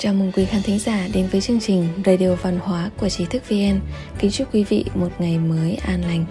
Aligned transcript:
Chào 0.00 0.14
mừng 0.14 0.32
quý 0.32 0.44
khán 0.44 0.62
thính 0.62 0.78
giả 0.78 1.08
đến 1.14 1.28
với 1.32 1.40
chương 1.40 1.60
trình 1.60 1.88
Radio 2.06 2.34
Văn 2.34 2.58
hóa 2.58 2.90
của 3.00 3.08
Trí 3.08 3.24
thức 3.24 3.42
VN. 3.48 3.80
Kính 4.18 4.30
chúc 4.30 4.54
quý 4.54 4.64
vị 4.64 4.84
một 4.94 5.08
ngày 5.18 5.38
mới 5.38 5.74
an 5.74 6.02
lành. 6.02 6.24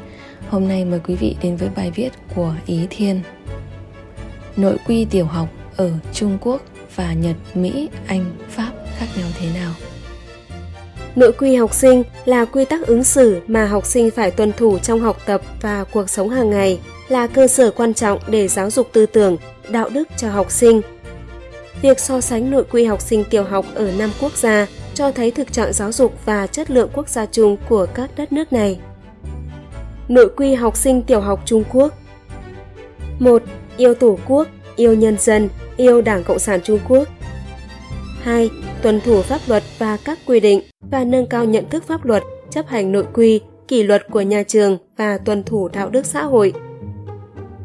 Hôm 0.50 0.68
nay 0.68 0.86
mời 0.86 1.00
quý 1.08 1.16
vị 1.16 1.36
đến 1.42 1.58
với 1.58 1.70
bài 1.76 1.92
viết 1.96 2.10
của 2.36 2.54
Ý 2.66 2.80
Thiên. 2.90 3.22
Nội 4.58 4.78
quy 4.88 5.06
tiểu 5.06 5.26
học 5.26 5.50
ở 5.78 5.92
Trung 6.14 6.38
Quốc 6.42 6.62
và 6.96 7.14
Nhật, 7.14 7.36
Mỹ, 7.54 7.90
Anh, 8.08 8.26
Pháp 8.50 8.72
khác 8.98 9.08
nhau 9.18 9.28
thế 9.40 9.48
nào? 9.54 9.74
Nội 11.16 11.32
quy 11.32 11.56
học 11.56 11.74
sinh 11.74 12.04
là 12.26 12.46
quy 12.46 12.66
tắc 12.66 12.88
ứng 12.88 13.04
xử 13.04 13.42
mà 13.48 13.66
học 13.66 13.86
sinh 13.86 14.12
phải 14.12 14.32
tuân 14.32 14.52
thủ 14.58 14.80
trong 14.80 15.00
học 15.00 15.18
tập 15.26 15.42
và 15.62 15.84
cuộc 15.84 16.10
sống 16.10 16.30
hàng 16.30 16.50
ngày, 16.50 16.80
là 17.10 17.28
cơ 17.28 17.48
sở 17.48 17.72
quan 17.72 17.94
trọng 17.94 18.20
để 18.28 18.48
giáo 18.48 18.70
dục 18.70 18.90
tư 18.94 19.06
tưởng, 19.06 19.38
đạo 19.70 19.90
đức 19.90 20.08
cho 20.18 20.30
học 20.30 20.52
sinh– 20.52 20.82
Việc 21.82 22.00
so 22.00 22.22
sánh 22.22 22.52
nội 22.52 22.64
quy 22.72 22.86
học 22.86 23.02
sinh 23.02 23.24
tiểu 23.30 23.44
học 23.44 23.66
ở 23.76 23.92
năm 23.98 24.10
quốc 24.22 24.34
gia 24.38 24.68
cho 24.94 25.12
thấy 25.12 25.32
thực 25.32 25.54
trạng 25.54 25.74
giáo 25.74 25.92
dục 25.92 26.14
và 26.26 26.48
chất 26.48 26.72
lượng 26.72 26.90
quốc 26.94 27.10
gia 27.10 27.26
chung 27.26 27.58
của 27.70 27.88
các 27.94 28.10
đất 28.18 28.32
nước 28.32 28.54
này. 28.54 28.80
Nội 30.08 30.30
quy 30.38 30.56
học 30.56 30.78
sinh 30.78 31.02
tiểu 31.04 31.22
học 31.22 31.42
Trung 31.46 31.64
Quốc 31.74 31.94
1. 33.20 33.44
Yêu 33.78 33.94
Tổ 33.94 34.18
quốc, 34.28 34.48
yêu 34.76 34.94
nhân 34.94 35.18
dân, 35.20 35.50
yêu 35.78 36.02
Đảng 36.02 36.24
Cộng 36.24 36.40
sản 36.40 36.60
Trung 36.64 36.80
Quốc 36.88 37.08
2. 38.22 38.50
Tuân 38.82 39.02
thủ 39.02 39.22
pháp 39.22 39.40
luật 39.48 39.64
và 39.78 39.98
các 40.06 40.20
quy 40.26 40.40
định 40.40 40.62
và 40.92 41.04
nâng 41.04 41.28
cao 41.28 41.46
nhận 41.46 41.70
thức 41.70 41.84
pháp 41.88 42.06
luật, 42.06 42.24
chấp 42.50 42.68
hành 42.68 42.92
nội 42.92 43.06
quy, 43.14 43.42
kỷ 43.68 43.84
luật 43.84 44.08
của 44.12 44.22
nhà 44.22 44.44
trường 44.44 44.78
và 44.98 45.18
tuân 45.18 45.44
thủ 45.44 45.68
đạo 45.68 45.90
đức 45.90 46.06
xã 46.06 46.24
hội 46.24 46.54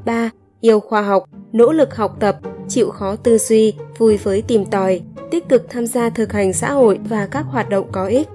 3. 0.05 0.31
Yêu 0.61 0.81
khoa 0.81 1.03
học, 1.03 1.25
nỗ 1.53 1.73
lực 1.73 1.97
học 1.97 2.17
tập, 2.21 2.37
chịu 2.69 2.91
khó 2.91 3.17
tư 3.17 3.39
duy, 3.39 3.75
vui 3.99 4.17
với 4.17 4.43
tìm 4.43 4.65
tòi, 4.65 5.01
tích 5.31 5.49
cực 5.49 5.71
tham 5.71 5.87
gia 5.87 6.11
thực 6.11 6.33
hành 6.33 6.53
xã 6.53 6.73
hội 6.73 6.99
và 7.09 7.27
các 7.27 7.47
hoạt 7.49 7.69
động 7.69 7.87
có 7.93 8.07
ích. 8.07 8.29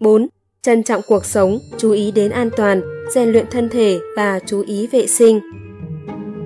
4. 0.00 0.26
Trân 0.62 0.82
trọng 0.82 1.00
cuộc 1.08 1.24
sống, 1.24 1.58
chú 1.78 1.90
ý 1.90 2.10
đến 2.10 2.30
an 2.30 2.50
toàn, 2.56 2.82
rèn 3.14 3.28
luyện 3.28 3.46
thân 3.50 3.68
thể 3.68 3.98
và 4.16 4.40
chú 4.46 4.62
ý 4.66 4.86
vệ 4.86 5.06
sinh. 5.06 5.40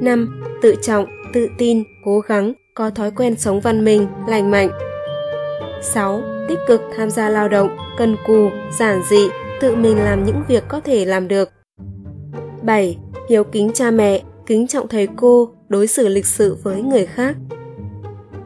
5. 0.00 0.42
Tự 0.62 0.74
trọng, 0.82 1.06
tự 1.32 1.48
tin, 1.58 1.84
cố 2.04 2.20
gắng, 2.20 2.52
có 2.74 2.90
thói 2.90 3.10
quen 3.10 3.36
sống 3.38 3.60
văn 3.60 3.84
minh, 3.84 4.06
lành 4.28 4.50
mạnh. 4.50 4.70
6. 5.82 6.22
Tích 6.48 6.58
cực 6.66 6.80
tham 6.96 7.10
gia 7.10 7.28
lao 7.28 7.48
động, 7.48 7.76
cần 7.98 8.16
cù, 8.26 8.48
giản 8.78 9.02
dị, 9.10 9.28
tự 9.60 9.76
mình 9.76 9.96
làm 9.96 10.24
những 10.24 10.42
việc 10.48 10.64
có 10.68 10.80
thể 10.80 11.04
làm 11.04 11.28
được. 11.28 11.50
7. 12.62 12.98
Hiếu 13.28 13.44
kính 13.44 13.70
cha 13.74 13.90
mẹ, 13.90 14.22
kính 14.46 14.66
trọng 14.66 14.88
thầy 14.88 15.08
cô, 15.16 15.48
đối 15.70 15.86
xử 15.86 16.08
lịch 16.08 16.26
sự 16.26 16.56
với 16.62 16.82
người 16.82 17.06
khác. 17.06 17.36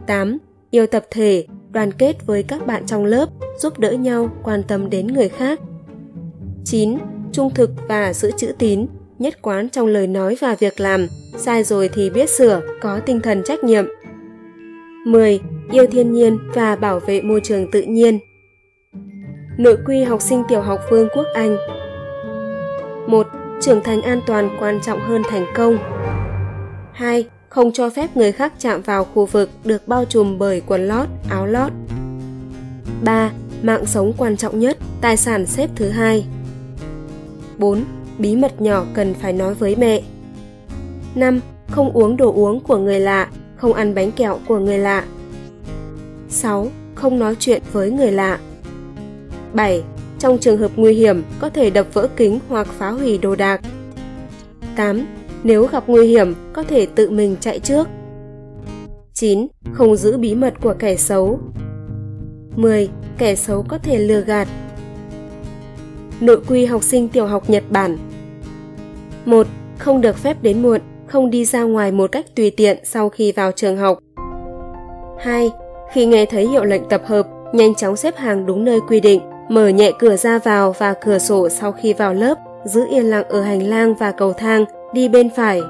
8. 0.07 0.39
Yêu 0.71 0.87
tập 0.87 1.05
thể, 1.11 1.47
đoàn 1.71 1.93
kết 1.93 2.27
với 2.27 2.43
các 2.43 2.67
bạn 2.67 2.87
trong 2.87 3.05
lớp, 3.05 3.29
giúp 3.59 3.79
đỡ 3.79 3.93
nhau, 3.93 4.29
quan 4.43 4.63
tâm 4.63 4.91
đến 4.91 5.07
người 5.07 5.29
khác. 5.29 5.61
9. 6.65 6.99
Trung 7.33 7.55
thực 7.55 7.71
và 7.89 8.13
giữ 8.13 8.31
chữ 8.37 8.53
tín, 8.59 8.87
nhất 9.19 9.43
quán 9.43 9.69
trong 9.69 9.87
lời 9.87 10.07
nói 10.07 10.37
và 10.41 10.55
việc 10.55 10.81
làm, 10.81 11.07
sai 11.37 11.65
rồi 11.65 11.91
thì 11.95 12.11
biết 12.11 12.31
sửa, 12.31 12.61
có 12.81 13.01
tinh 13.01 13.21
thần 13.21 13.43
trách 13.45 13.65
nhiệm. 13.65 13.85
10. 15.07 15.41
Yêu 15.73 15.87
thiên 15.91 16.13
nhiên 16.13 16.39
và 16.55 16.77
bảo 16.77 17.01
vệ 17.01 17.23
môi 17.23 17.41
trường 17.41 17.71
tự 17.71 17.83
nhiên. 17.83 18.19
Nội 19.59 19.77
quy 19.87 20.03
học 20.03 20.23
sinh 20.23 20.43
tiểu 20.49 20.61
học 20.61 20.81
Vương 20.91 21.09
quốc 21.15 21.27
Anh 21.35 21.57
1 23.07 23.27
trưởng 23.61 23.83
thành 23.83 24.03
an 24.03 24.21
toàn 24.27 24.57
quan 24.61 24.81
trọng 24.83 25.01
hơn 25.01 25.23
thành 25.29 25.47
công. 25.55 25.94
2. 26.95 27.27
Không 27.49 27.73
cho 27.73 27.91
phép 27.91 28.17
người 28.17 28.33
khác 28.33 28.53
chạm 28.59 28.83
vào 28.83 29.05
khu 29.05 29.27
vực 29.27 29.51
được 29.65 29.89
bao 29.89 30.05
trùm 30.05 30.39
bởi 30.39 30.63
quần 30.67 30.89
lót, 30.89 31.09
áo 31.31 31.47
lót. 31.47 31.73
3. 33.03 33.31
Mạng 33.63 33.87
sống 33.87 34.13
quan 34.17 34.37
trọng 34.37 34.59
nhất, 34.59 34.79
tài 35.01 35.17
sản 35.17 35.47
xếp 35.47 35.71
thứ 35.75 35.89
hai. 35.89 36.27
4. 37.59 37.85
Bí 38.19 38.37
mật 38.37 38.61
nhỏ 38.61 38.85
cần 38.95 39.15
phải 39.15 39.33
nói 39.33 39.55
với 39.55 39.77
mẹ. 39.77 40.03
5. 41.15 41.41
Không 41.71 41.93
uống 41.93 42.17
đồ 42.17 42.33
uống 42.33 42.61
của 42.61 42.77
người 42.77 43.01
lạ, 43.01 43.29
không 43.57 43.73
ăn 43.73 43.95
bánh 43.95 44.13
kẹo 44.13 44.39
của 44.49 44.59
người 44.59 44.79
lạ. 44.79 45.05
6. 46.29 46.69
Không 46.95 47.19
nói 47.19 47.37
chuyện 47.39 47.63
với 47.73 47.91
người 47.91 48.13
lạ. 48.13 48.39
7. 49.53 49.83
Trong 50.19 50.39
trường 50.39 50.59
hợp 50.59 50.71
nguy 50.77 50.95
hiểm, 50.95 51.23
có 51.39 51.49
thể 51.49 51.71
đập 51.71 51.87
vỡ 51.93 52.09
kính 52.17 52.39
hoặc 52.49 52.67
phá 52.67 52.91
hủy 52.91 53.19
đồ 53.19 53.37
đạc. 53.37 53.61
8. 54.77 55.07
Nếu 55.45 55.67
gặp 55.67 55.85
nguy 55.87 56.07
hiểm, 56.07 56.35
có 56.53 56.63
thể 56.63 56.87
tự 56.87 57.11
mình 57.11 57.37
chạy 57.41 57.59
trước. 57.59 57.89
9. 59.15 59.47
Không 59.73 59.97
giữ 59.97 60.17
bí 60.17 60.35
mật 60.35 60.55
của 60.63 60.75
kẻ 60.79 60.97
xấu. 60.97 61.39
10. 62.57 62.89
Kẻ 63.19 63.35
xấu 63.35 63.65
có 63.69 63.79
thể 63.79 63.99
lừa 63.99 64.21
gạt. 64.21 64.49
Nội 66.21 66.41
quy 66.49 66.65
học 66.65 66.83
sinh 66.83 67.09
tiểu 67.09 67.27
học 67.27 67.51
Nhật 67.51 67.65
Bản 67.71 67.99
1. 69.25 69.47
Không 69.79 70.01
được 70.01 70.17
phép 70.17 70.43
đến 70.43 70.63
muộn, 70.63 70.81
không 71.07 71.31
đi 71.31 71.45
ra 71.45 71.63
ngoài 71.63 71.93
một 71.93 72.13
cách 72.13 72.27
tùy 72.37 72.51
tiện 72.51 72.79
sau 72.85 73.09
khi 73.09 73.33
vào 73.33 73.53
trường 73.53 73.77
học. 73.77 73.99
2. 75.19 75.51
Khi 75.93 76.07
nghe 76.07 76.27
thấy 76.27 76.49
hiệu 76.49 76.65
lệnh 76.65 76.89
tập 76.89 77.03
hợp, 77.07 77.27
nhanh 77.53 77.75
chóng 77.75 77.97
xếp 77.97 78.17
hàng 78.17 78.47
đúng 78.47 78.65
nơi 78.65 78.81
quy 78.89 79.01
định, 79.01 79.21
mở 79.49 79.69
nhẹ 79.69 79.93
cửa 79.99 80.17
ra 80.17 80.39
vào 80.39 80.75
và 80.79 80.95
cửa 81.05 81.19
sổ 81.19 81.49
sau 81.49 81.73
khi 81.73 81.93
vào 81.93 82.15
lớp, 82.15 82.39
giữ 82.65 82.85
yên 82.91 83.05
lặng 83.05 83.25
ở 83.29 83.41
hành 83.41 83.63
lang 83.63 83.95
và 83.95 84.13
cầu 84.13 84.33
thang, 84.33 84.65
đi 84.95 85.09
bên 85.09 85.31
phải. 85.37 85.61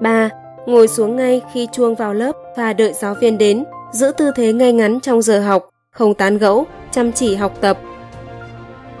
3. 0.00 0.30
Ngồi 0.66 0.88
xuống 0.88 1.16
ngay 1.16 1.40
khi 1.52 1.68
chuông 1.72 1.94
vào 1.94 2.14
lớp 2.14 2.32
và 2.56 2.72
đợi 2.72 2.92
giáo 2.92 3.14
viên 3.14 3.38
đến, 3.38 3.64
giữ 3.92 4.12
tư 4.16 4.30
thế 4.36 4.52
ngay 4.52 4.72
ngắn 4.72 5.00
trong 5.00 5.22
giờ 5.22 5.40
học, 5.40 5.68
không 5.90 6.14
tán 6.14 6.38
gẫu, 6.38 6.66
chăm 6.90 7.12
chỉ 7.12 7.34
học 7.34 7.58
tập. 7.60 7.78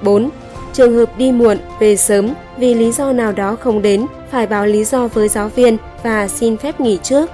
4. 0.02 0.30
Trường 0.72 0.96
hợp 0.96 1.18
đi 1.18 1.32
muộn, 1.32 1.58
về 1.80 1.96
sớm 1.96 2.28
vì 2.56 2.74
lý 2.74 2.92
do 2.92 3.12
nào 3.12 3.32
đó 3.32 3.56
không 3.60 3.82
đến, 3.82 4.06
phải 4.30 4.46
báo 4.46 4.66
lý 4.66 4.84
do 4.84 5.08
với 5.08 5.28
giáo 5.28 5.48
viên 5.48 5.76
và 6.02 6.28
xin 6.28 6.56
phép 6.56 6.80
nghỉ 6.80 6.98
trước. 7.02 7.30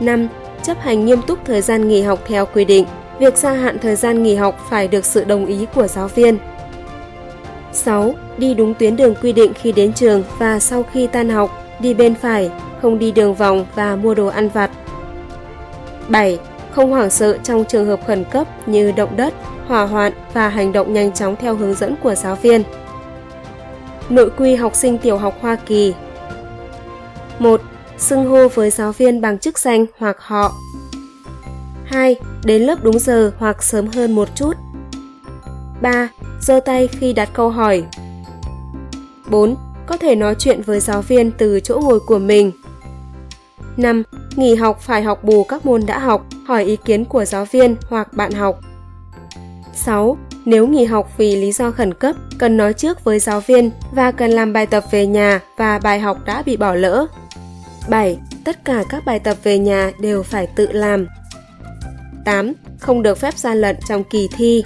5. 0.00 0.28
Chấp 0.62 0.78
hành 0.80 1.04
nghiêm 1.04 1.22
túc 1.26 1.38
thời 1.44 1.60
gian 1.60 1.88
nghỉ 1.88 2.02
học 2.02 2.18
theo 2.26 2.46
quy 2.46 2.64
định, 2.64 2.84
Việc 3.18 3.36
gia 3.36 3.52
hạn 3.52 3.78
thời 3.78 3.96
gian 3.96 4.22
nghỉ 4.22 4.34
học 4.34 4.66
phải 4.70 4.88
được 4.88 5.04
sự 5.04 5.24
đồng 5.24 5.46
ý 5.46 5.66
của 5.74 5.86
giáo 5.86 6.08
viên. 6.08 6.38
6. 7.72 8.14
Đi 8.38 8.54
đúng 8.54 8.74
tuyến 8.74 8.96
đường 8.96 9.14
quy 9.22 9.32
định 9.32 9.52
khi 9.54 9.72
đến 9.72 9.92
trường 9.92 10.22
và 10.38 10.58
sau 10.58 10.84
khi 10.92 11.06
tan 11.06 11.28
học, 11.28 11.50
đi 11.80 11.94
bên 11.94 12.14
phải, 12.14 12.50
không 12.82 12.98
đi 12.98 13.12
đường 13.12 13.34
vòng 13.34 13.66
và 13.74 13.96
mua 13.96 14.14
đồ 14.14 14.26
ăn 14.26 14.48
vặt. 14.48 14.70
7. 16.08 16.38
Không 16.72 16.90
hoảng 16.90 17.10
sợ 17.10 17.38
trong 17.42 17.64
trường 17.64 17.86
hợp 17.86 18.00
khẩn 18.06 18.24
cấp 18.24 18.68
như 18.68 18.92
động 18.92 19.16
đất, 19.16 19.34
hỏa 19.66 19.86
hoạn 19.86 20.12
và 20.32 20.48
hành 20.48 20.72
động 20.72 20.92
nhanh 20.92 21.12
chóng 21.12 21.36
theo 21.36 21.54
hướng 21.54 21.74
dẫn 21.74 21.94
của 22.02 22.14
giáo 22.14 22.36
viên. 22.36 22.62
Nội 24.08 24.30
quy 24.36 24.54
học 24.54 24.74
sinh 24.74 24.98
tiểu 24.98 25.16
học 25.16 25.34
Hoa 25.40 25.56
Kỳ 25.66 25.94
1. 27.38 27.60
Xưng 27.98 28.26
hô 28.26 28.48
với 28.48 28.70
giáo 28.70 28.92
viên 28.92 29.20
bằng 29.20 29.38
chức 29.38 29.58
danh 29.58 29.86
hoặc 29.98 30.16
họ 30.20 30.52
2. 31.84 32.16
Đến 32.44 32.62
lớp 32.62 32.78
đúng 32.82 32.98
giờ 32.98 33.32
hoặc 33.38 33.62
sớm 33.62 33.86
hơn 33.86 34.14
một 34.14 34.28
chút. 34.34 34.52
3. 35.80 36.08
Giơ 36.40 36.60
tay 36.60 36.88
khi 36.88 37.12
đặt 37.12 37.28
câu 37.32 37.50
hỏi. 37.50 37.84
4. 39.30 39.56
Có 39.86 39.96
thể 39.96 40.14
nói 40.14 40.34
chuyện 40.38 40.62
với 40.62 40.80
giáo 40.80 41.02
viên 41.02 41.30
từ 41.30 41.60
chỗ 41.60 41.80
ngồi 41.82 42.00
của 42.00 42.18
mình. 42.18 42.52
5. 43.76 44.02
Nghỉ 44.36 44.54
học 44.54 44.80
phải 44.80 45.02
học 45.02 45.24
bù 45.24 45.44
các 45.44 45.66
môn 45.66 45.86
đã 45.86 45.98
học, 45.98 46.26
hỏi 46.46 46.64
ý 46.64 46.76
kiến 46.76 47.04
của 47.04 47.24
giáo 47.24 47.44
viên 47.44 47.76
hoặc 47.88 48.12
bạn 48.12 48.32
học. 48.32 48.60
6. 49.74 50.16
Nếu 50.44 50.66
nghỉ 50.66 50.84
học 50.84 51.12
vì 51.16 51.36
lý 51.36 51.52
do 51.52 51.70
khẩn 51.70 51.94
cấp, 51.94 52.16
cần 52.38 52.56
nói 52.56 52.72
trước 52.72 53.04
với 53.04 53.18
giáo 53.18 53.40
viên 53.40 53.70
và 53.92 54.12
cần 54.12 54.30
làm 54.30 54.52
bài 54.52 54.66
tập 54.66 54.84
về 54.90 55.06
nhà 55.06 55.40
và 55.56 55.78
bài 55.78 56.00
học 56.00 56.18
đã 56.24 56.42
bị 56.42 56.56
bỏ 56.56 56.74
lỡ. 56.74 57.06
7. 57.88 58.18
Tất 58.44 58.64
cả 58.64 58.84
các 58.88 59.04
bài 59.04 59.18
tập 59.18 59.36
về 59.42 59.58
nhà 59.58 59.92
đều 60.00 60.22
phải 60.22 60.46
tự 60.46 60.72
làm, 60.72 61.06
8. 62.24 62.52
Không 62.78 63.02
được 63.02 63.18
phép 63.18 63.38
gian 63.38 63.60
lận 63.60 63.76
trong 63.88 64.04
kỳ 64.04 64.28
thi. 64.36 64.64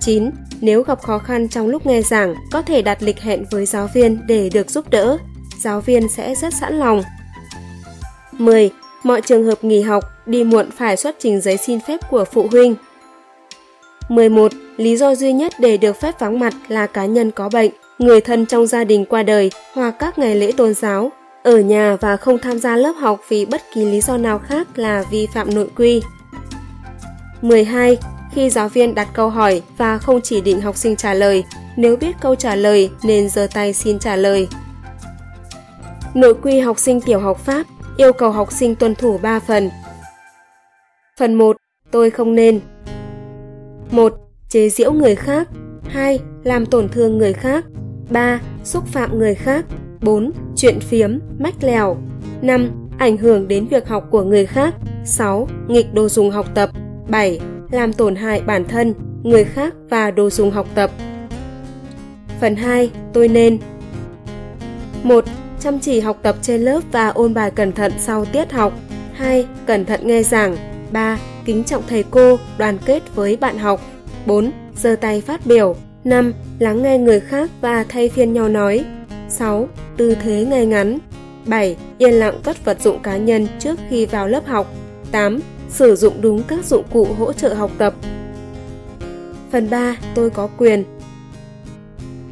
9. 0.00 0.30
Nếu 0.60 0.82
gặp 0.82 1.02
khó 1.02 1.18
khăn 1.18 1.48
trong 1.48 1.66
lúc 1.66 1.86
nghe 1.86 2.02
giảng, 2.02 2.34
có 2.50 2.62
thể 2.62 2.82
đặt 2.82 3.02
lịch 3.02 3.20
hẹn 3.20 3.44
với 3.50 3.66
giáo 3.66 3.88
viên 3.94 4.26
để 4.26 4.50
được 4.52 4.70
giúp 4.70 4.90
đỡ. 4.90 5.18
Giáo 5.60 5.80
viên 5.80 6.08
sẽ 6.08 6.34
rất 6.34 6.54
sẵn 6.54 6.78
lòng. 6.78 7.02
10. 8.32 8.70
Mọi 9.02 9.20
trường 9.20 9.44
hợp 9.44 9.64
nghỉ 9.64 9.80
học, 9.80 10.04
đi 10.26 10.44
muộn 10.44 10.70
phải 10.76 10.96
xuất 10.96 11.16
trình 11.18 11.40
giấy 11.40 11.56
xin 11.56 11.80
phép 11.80 12.00
của 12.10 12.24
phụ 12.24 12.46
huynh. 12.50 12.74
11. 14.08 14.52
Lý 14.76 14.96
do 14.96 15.14
duy 15.14 15.32
nhất 15.32 15.52
để 15.58 15.76
được 15.76 16.00
phép 16.00 16.18
vắng 16.18 16.38
mặt 16.38 16.54
là 16.68 16.86
cá 16.86 17.06
nhân 17.06 17.30
có 17.30 17.48
bệnh, 17.48 17.70
người 17.98 18.20
thân 18.20 18.46
trong 18.46 18.66
gia 18.66 18.84
đình 18.84 19.04
qua 19.04 19.22
đời 19.22 19.50
hoặc 19.74 19.94
các 19.98 20.18
ngày 20.18 20.36
lễ 20.36 20.52
tôn 20.56 20.74
giáo. 20.74 21.12
Ở 21.42 21.60
nhà 21.60 21.96
và 22.00 22.16
không 22.16 22.38
tham 22.38 22.58
gia 22.58 22.76
lớp 22.76 22.92
học 22.92 23.20
vì 23.28 23.46
bất 23.46 23.62
kỳ 23.74 23.84
lý 23.84 24.00
do 24.00 24.16
nào 24.16 24.38
khác 24.38 24.78
là 24.78 25.04
vi 25.10 25.26
phạm 25.34 25.54
nội 25.54 25.68
quy. 25.76 26.02
12. 27.42 27.98
Khi 28.32 28.50
giáo 28.50 28.68
viên 28.68 28.94
đặt 28.94 29.08
câu 29.12 29.30
hỏi 29.30 29.62
và 29.76 29.98
không 29.98 30.20
chỉ 30.20 30.40
định 30.40 30.60
học 30.60 30.76
sinh 30.76 30.96
trả 30.96 31.14
lời, 31.14 31.44
nếu 31.76 31.96
biết 31.96 32.16
câu 32.20 32.34
trả 32.34 32.54
lời 32.54 32.90
nên 33.02 33.28
giơ 33.28 33.46
tay 33.54 33.72
xin 33.72 33.98
trả 33.98 34.16
lời. 34.16 34.48
Nội 36.14 36.34
quy 36.42 36.60
học 36.60 36.78
sinh 36.78 37.00
tiểu 37.00 37.20
học 37.20 37.38
Pháp 37.44 37.66
yêu 37.96 38.12
cầu 38.12 38.30
học 38.30 38.52
sinh 38.52 38.74
tuân 38.74 38.94
thủ 38.94 39.18
3 39.18 39.40
phần. 39.40 39.70
Phần 41.18 41.34
1. 41.34 41.56
Tôi 41.90 42.10
không 42.10 42.34
nên 42.34 42.60
1. 43.90 44.12
Chế 44.48 44.68
giễu 44.68 44.92
người 44.92 45.14
khác 45.14 45.48
2. 45.88 46.18
Làm 46.44 46.66
tổn 46.66 46.88
thương 46.88 47.18
người 47.18 47.32
khác 47.32 47.64
3. 48.10 48.40
Xúc 48.64 48.84
phạm 48.86 49.18
người 49.18 49.34
khác 49.34 49.64
4. 50.00 50.30
Chuyện 50.56 50.80
phiếm, 50.80 51.18
mách 51.38 51.54
lèo 51.60 51.96
5. 52.42 52.70
Ảnh 52.98 53.16
hưởng 53.16 53.48
đến 53.48 53.66
việc 53.66 53.88
học 53.88 54.04
của 54.10 54.22
người 54.22 54.46
khác 54.46 54.74
6. 55.04 55.48
Nghịch 55.68 55.94
đồ 55.94 56.08
dùng 56.08 56.30
học 56.30 56.46
tập 56.54 56.70
7. 57.08 57.40
Làm 57.70 57.92
tổn 57.92 58.16
hại 58.16 58.42
bản 58.42 58.64
thân, 58.64 58.94
người 59.22 59.44
khác 59.44 59.74
và 59.90 60.10
đồ 60.10 60.30
dùng 60.30 60.50
học 60.50 60.66
tập 60.74 60.90
Phần 62.40 62.56
2. 62.56 62.90
Tôi 63.12 63.28
nên 63.28 63.58
1. 65.02 65.24
Chăm 65.60 65.78
chỉ 65.78 66.00
học 66.00 66.18
tập 66.22 66.36
trên 66.42 66.60
lớp 66.60 66.80
và 66.92 67.08
ôn 67.08 67.34
bài 67.34 67.50
cẩn 67.50 67.72
thận 67.72 67.92
sau 67.98 68.24
tiết 68.24 68.52
học 68.52 68.72
2. 69.12 69.46
Cẩn 69.66 69.84
thận 69.84 70.00
nghe 70.06 70.22
giảng 70.22 70.56
3. 70.92 71.18
Kính 71.44 71.64
trọng 71.64 71.82
thầy 71.88 72.04
cô, 72.10 72.38
đoàn 72.58 72.78
kết 72.84 73.02
với 73.14 73.36
bạn 73.36 73.58
học 73.58 73.80
4. 74.26 74.50
giơ 74.76 74.96
tay 74.96 75.20
phát 75.20 75.46
biểu 75.46 75.76
5. 76.04 76.32
Lắng 76.58 76.82
nghe 76.82 76.98
người 76.98 77.20
khác 77.20 77.50
và 77.60 77.84
thay 77.88 78.08
phiên 78.08 78.32
nhau 78.32 78.48
nói 78.48 78.84
6. 79.28 79.68
Tư 79.96 80.14
thế 80.14 80.44
ngay 80.44 80.66
ngắn 80.66 80.98
7. 81.46 81.76
Yên 81.98 82.14
lặng 82.14 82.40
cất 82.42 82.64
vật 82.64 82.80
dụng 82.80 83.02
cá 83.02 83.16
nhân 83.16 83.46
trước 83.58 83.78
khi 83.90 84.06
vào 84.06 84.28
lớp 84.28 84.46
học 84.46 84.74
8. 85.12 85.40
Sử 85.68 85.96
dụng 85.96 86.14
đúng 86.20 86.42
các 86.42 86.64
dụng 86.64 86.84
cụ 86.92 87.06
hỗ 87.18 87.32
trợ 87.32 87.54
học 87.54 87.70
tập 87.78 87.94
Phần 89.52 89.70
3. 89.70 89.96
Tôi 90.14 90.30
có 90.30 90.48
quyền 90.58 90.84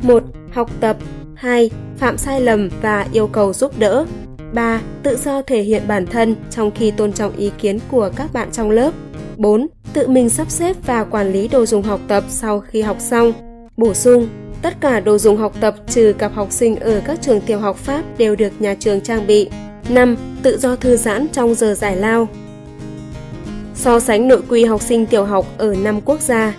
1. 0.02 0.22
Học 0.52 0.70
tập 0.80 0.96
2. 1.34 1.70
Phạm 1.96 2.18
sai 2.18 2.40
lầm 2.40 2.68
và 2.82 3.06
yêu 3.12 3.26
cầu 3.26 3.52
giúp 3.52 3.78
đỡ 3.78 4.06
3. 4.52 4.80
Tự 5.02 5.16
do 5.16 5.42
thể 5.42 5.62
hiện 5.62 5.82
bản 5.88 6.06
thân 6.06 6.36
trong 6.50 6.70
khi 6.70 6.90
tôn 6.90 7.12
trọng 7.12 7.36
ý 7.36 7.52
kiến 7.58 7.78
của 7.90 8.10
các 8.16 8.32
bạn 8.32 8.48
trong 8.52 8.70
lớp 8.70 8.90
4. 9.36 9.66
Tự 9.92 10.08
mình 10.08 10.30
sắp 10.30 10.50
xếp 10.50 10.76
và 10.86 11.04
quản 11.04 11.32
lý 11.32 11.48
đồ 11.48 11.66
dùng 11.66 11.82
học 11.82 12.00
tập 12.08 12.24
sau 12.28 12.60
khi 12.60 12.82
học 12.82 12.96
xong 13.00 13.32
Bổ 13.76 13.94
sung, 13.94 14.28
tất 14.62 14.80
cả 14.80 15.00
đồ 15.00 15.18
dùng 15.18 15.36
học 15.36 15.52
tập 15.60 15.74
trừ 15.88 16.14
cặp 16.18 16.32
học 16.32 16.52
sinh 16.52 16.76
ở 16.76 17.02
các 17.04 17.18
trường 17.22 17.40
tiểu 17.40 17.58
học 17.58 17.76
Pháp 17.76 18.02
đều 18.18 18.36
được 18.36 18.52
nhà 18.58 18.74
trường 18.74 19.00
trang 19.00 19.26
bị. 19.26 19.50
5. 19.88 20.16
Tự 20.42 20.58
do 20.58 20.76
thư 20.76 20.96
giãn 20.96 21.26
trong 21.32 21.54
giờ 21.54 21.74
giải 21.74 21.96
lao. 21.96 22.28
So 23.76 24.00
sánh 24.00 24.28
nội 24.28 24.42
quy 24.48 24.64
học 24.64 24.82
sinh 24.82 25.06
tiểu 25.06 25.24
học 25.24 25.46
ở 25.58 25.74
5 25.74 26.00
quốc 26.04 26.20
gia. 26.20 26.56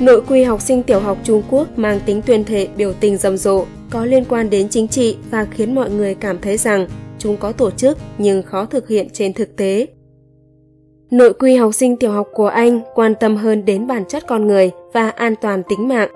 Nội 0.00 0.22
quy 0.28 0.42
học 0.42 0.60
sinh 0.60 0.82
tiểu 0.82 1.00
học 1.00 1.18
Trung 1.24 1.42
Quốc 1.50 1.68
mang 1.76 2.00
tính 2.06 2.22
tuyên 2.22 2.44
thệ 2.44 2.68
biểu 2.76 2.92
tình 2.92 3.16
rầm 3.16 3.36
rộ, 3.36 3.64
có 3.90 4.04
liên 4.04 4.24
quan 4.24 4.50
đến 4.50 4.68
chính 4.68 4.88
trị 4.88 5.16
và 5.30 5.46
khiến 5.50 5.74
mọi 5.74 5.90
người 5.90 6.14
cảm 6.14 6.38
thấy 6.38 6.56
rằng 6.56 6.88
chúng 7.18 7.36
có 7.36 7.52
tổ 7.52 7.70
chức 7.70 7.98
nhưng 8.18 8.42
khó 8.42 8.64
thực 8.64 8.88
hiện 8.88 9.08
trên 9.12 9.32
thực 9.32 9.56
tế. 9.56 9.86
Nội 11.10 11.32
quy 11.32 11.56
học 11.56 11.74
sinh 11.74 11.96
tiểu 11.96 12.10
học 12.10 12.28
của 12.34 12.48
Anh 12.48 12.80
quan 12.94 13.14
tâm 13.20 13.36
hơn 13.36 13.64
đến 13.64 13.86
bản 13.86 14.04
chất 14.08 14.26
con 14.26 14.46
người 14.46 14.70
và 14.92 15.10
an 15.10 15.34
toàn 15.40 15.62
tính 15.68 15.88
mạng. 15.88 16.08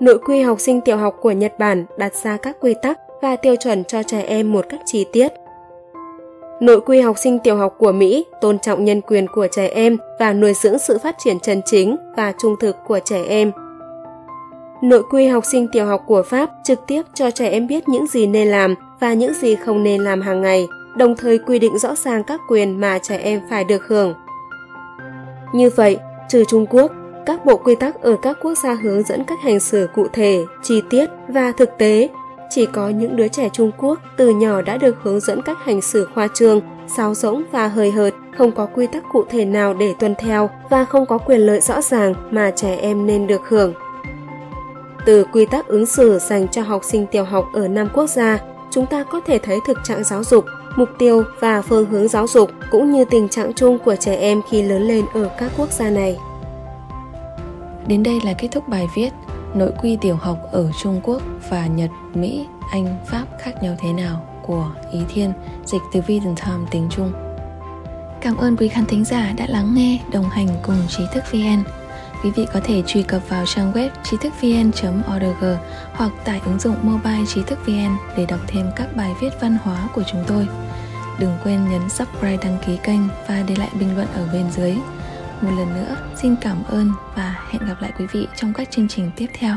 Nội 0.00 0.18
quy 0.18 0.40
học 0.40 0.60
sinh 0.60 0.80
tiểu 0.80 0.96
học 0.96 1.16
của 1.20 1.30
Nhật 1.30 1.52
Bản 1.58 1.84
đặt 1.98 2.14
ra 2.14 2.36
các 2.36 2.56
quy 2.60 2.74
tắc 2.82 2.98
và 3.22 3.36
tiêu 3.36 3.54
chuẩn 3.56 3.84
cho 3.84 4.02
trẻ 4.02 4.22
em 4.22 4.52
một 4.52 4.66
cách 4.68 4.80
chi 4.86 5.06
tiết. 5.12 5.41
Nội 6.62 6.80
quy 6.80 7.00
học 7.00 7.18
sinh 7.18 7.38
tiểu 7.38 7.56
học 7.56 7.74
của 7.78 7.92
Mỹ 7.92 8.26
tôn 8.40 8.58
trọng 8.58 8.84
nhân 8.84 9.00
quyền 9.00 9.26
của 9.28 9.46
trẻ 9.52 9.66
em 9.66 9.96
và 10.18 10.32
nuôi 10.32 10.52
dưỡng 10.54 10.78
sự 10.78 10.98
phát 10.98 11.16
triển 11.18 11.40
chân 11.40 11.60
chính 11.64 11.96
và 12.16 12.32
trung 12.38 12.56
thực 12.60 12.76
của 12.86 13.00
trẻ 13.04 13.24
em. 13.28 13.52
Nội 14.82 15.02
quy 15.10 15.26
học 15.26 15.44
sinh 15.52 15.68
tiểu 15.72 15.86
học 15.86 16.02
của 16.06 16.22
Pháp 16.22 16.50
trực 16.64 16.86
tiếp 16.86 17.02
cho 17.14 17.30
trẻ 17.30 17.48
em 17.48 17.66
biết 17.66 17.88
những 17.88 18.06
gì 18.06 18.26
nên 18.26 18.48
làm 18.48 18.74
và 19.00 19.14
những 19.14 19.34
gì 19.34 19.54
không 19.54 19.82
nên 19.82 20.04
làm 20.04 20.20
hàng 20.20 20.42
ngày 20.42 20.66
đồng 20.96 21.16
thời 21.16 21.38
quy 21.38 21.58
định 21.58 21.78
rõ 21.78 21.94
ràng 21.94 22.24
các 22.24 22.40
quyền 22.48 22.80
mà 22.80 22.98
trẻ 22.98 23.16
em 23.16 23.40
phải 23.50 23.64
được 23.64 23.86
hưởng. 23.86 24.14
Như 25.54 25.70
vậy, 25.76 25.98
trừ 26.28 26.44
Trung 26.48 26.66
Quốc, 26.66 26.92
các 27.26 27.44
bộ 27.44 27.56
quy 27.56 27.74
tắc 27.74 28.02
ở 28.02 28.16
các 28.22 28.38
quốc 28.42 28.54
gia 28.64 28.74
hướng 28.74 29.02
dẫn 29.02 29.24
cách 29.24 29.38
hành 29.42 29.60
xử 29.60 29.88
cụ 29.94 30.06
thể, 30.12 30.44
chi 30.62 30.82
tiết 30.90 31.06
và 31.28 31.52
thực 31.52 31.70
tế. 31.78 32.08
Chỉ 32.54 32.66
có 32.66 32.88
những 32.88 33.16
đứa 33.16 33.28
trẻ 33.28 33.48
Trung 33.52 33.70
Quốc 33.78 34.00
từ 34.16 34.30
nhỏ 34.30 34.62
đã 34.62 34.76
được 34.76 34.96
hướng 35.02 35.20
dẫn 35.20 35.42
cách 35.42 35.58
hành 35.64 35.82
xử 35.82 36.08
khoa 36.14 36.28
trương, 36.34 36.60
sáo 36.96 37.14
rỗng 37.14 37.42
và 37.52 37.68
hời 37.68 37.90
hợt, 37.90 38.14
không 38.38 38.52
có 38.52 38.66
quy 38.66 38.86
tắc 38.86 39.04
cụ 39.12 39.24
thể 39.30 39.44
nào 39.44 39.74
để 39.74 39.94
tuân 39.98 40.14
theo 40.18 40.50
và 40.70 40.84
không 40.84 41.06
có 41.06 41.18
quyền 41.18 41.40
lợi 41.40 41.60
rõ 41.60 41.80
ràng 41.80 42.14
mà 42.30 42.50
trẻ 42.56 42.76
em 42.76 43.06
nên 43.06 43.26
được 43.26 43.40
hưởng. 43.48 43.74
Từ 45.06 45.24
quy 45.32 45.46
tắc 45.46 45.66
ứng 45.66 45.86
xử 45.86 46.18
dành 46.18 46.48
cho 46.48 46.62
học 46.62 46.84
sinh 46.84 47.06
tiểu 47.06 47.24
học 47.24 47.48
ở 47.52 47.68
năm 47.68 47.88
quốc 47.94 48.06
gia, 48.06 48.38
chúng 48.70 48.86
ta 48.86 49.04
có 49.04 49.20
thể 49.20 49.38
thấy 49.38 49.58
thực 49.66 49.78
trạng 49.84 50.04
giáo 50.04 50.24
dục 50.24 50.44
mục 50.76 50.88
tiêu 50.98 51.22
và 51.40 51.62
phương 51.62 51.86
hướng 51.86 52.08
giáo 52.08 52.26
dục 52.26 52.50
cũng 52.70 52.92
như 52.92 53.04
tình 53.04 53.28
trạng 53.28 53.52
chung 53.54 53.78
của 53.78 53.96
trẻ 53.96 54.16
em 54.16 54.40
khi 54.50 54.62
lớn 54.62 54.82
lên 54.82 55.04
ở 55.14 55.30
các 55.38 55.50
quốc 55.56 55.72
gia 55.72 55.90
này. 55.90 56.18
Đến 57.86 58.02
đây 58.02 58.20
là 58.24 58.32
kết 58.38 58.48
thúc 58.52 58.68
bài 58.68 58.88
viết 58.94 59.10
Nội 59.54 59.72
quy 59.82 59.96
tiểu 60.00 60.16
học 60.16 60.38
ở 60.52 60.70
Trung 60.82 61.00
Quốc 61.02 61.22
và 61.48 61.66
Nhật, 61.66 61.90
Mỹ, 62.14 62.46
Anh, 62.70 62.96
Pháp 63.06 63.24
khác 63.38 63.62
nhau 63.62 63.76
thế 63.78 63.92
nào 63.92 64.26
của 64.42 64.70
Ý 64.92 65.00
Thiên, 65.08 65.32
dịch 65.64 65.82
từ 65.92 66.00
Vision 66.00 66.34
Time 66.36 66.66
tiếng 66.70 66.88
Trung. 66.90 67.12
Cảm 68.20 68.36
ơn 68.36 68.56
quý 68.56 68.68
khán 68.68 68.86
thính 68.86 69.04
giả 69.04 69.32
đã 69.36 69.46
lắng 69.48 69.74
nghe, 69.74 69.98
đồng 70.12 70.28
hành 70.30 70.48
cùng 70.62 70.76
trí 70.88 71.04
thức 71.12 71.24
VN. 71.32 71.62
Quý 72.24 72.30
vị 72.30 72.46
có 72.52 72.60
thể 72.64 72.82
truy 72.86 73.02
cập 73.02 73.28
vào 73.28 73.44
trang 73.46 73.72
web 73.72 73.88
trí 74.02 74.16
thức 74.16 74.32
vn.org 74.40 75.44
hoặc 75.92 76.12
tải 76.24 76.40
ứng 76.44 76.58
dụng 76.58 76.76
mobile 76.82 77.26
trí 77.28 77.42
thức 77.42 77.58
vn 77.66 77.96
để 78.16 78.26
đọc 78.26 78.40
thêm 78.46 78.66
các 78.76 78.96
bài 78.96 79.12
viết 79.20 79.30
văn 79.40 79.56
hóa 79.62 79.88
của 79.94 80.02
chúng 80.06 80.24
tôi. 80.26 80.48
Đừng 81.18 81.38
quên 81.44 81.70
nhấn 81.70 81.88
subscribe 81.88 82.36
đăng 82.36 82.58
ký 82.66 82.76
kênh 82.82 83.00
và 83.28 83.44
để 83.48 83.54
lại 83.56 83.68
bình 83.80 83.96
luận 83.96 84.08
ở 84.14 84.28
bên 84.32 84.50
dưới. 84.50 84.76
Một 85.42 85.50
lần 85.58 85.74
nữa, 85.74 85.96
xin 86.16 86.36
cảm 86.40 86.64
ơn 86.64 86.90
và 87.16 87.46
hẹn 87.50 87.66
gặp 87.68 87.74
lại 87.80 87.92
quý 87.98 88.06
vị 88.12 88.26
trong 88.36 88.52
các 88.52 88.70
chương 88.70 88.88
trình 88.88 89.10
tiếp 89.16 89.26
theo. 89.34 89.56